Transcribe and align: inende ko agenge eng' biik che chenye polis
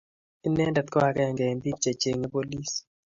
inende 0.47 0.79
ko 0.91 0.97
agenge 1.09 1.43
eng' 1.49 1.61
biik 1.63 1.77
che 1.83 1.91
chenye 2.01 2.27
polis 2.33 2.71